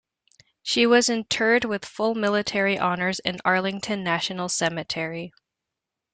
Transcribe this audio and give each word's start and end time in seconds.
She 0.63 0.87
was 0.87 1.09
interred 1.09 1.63
with 1.63 1.85
full 1.85 2.15
military 2.15 2.75
honors 2.79 3.19
in 3.19 3.37
Arlington 3.45 4.03
National 4.03 4.49
Cemetery. 4.49 5.31